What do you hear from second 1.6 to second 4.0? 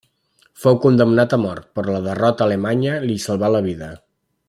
però la derrota alemanya li salvà la vida.